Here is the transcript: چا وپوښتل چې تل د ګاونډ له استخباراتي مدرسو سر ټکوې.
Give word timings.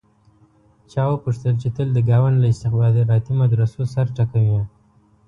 چا 0.91 1.03
وپوښتل 1.09 1.53
چې 1.61 1.67
تل 1.75 1.87
د 1.93 1.99
ګاونډ 2.09 2.35
له 2.41 2.47
استخباراتي 2.53 3.33
مدرسو 3.41 3.81
سر 3.93 4.05
ټکوې. 4.17 4.61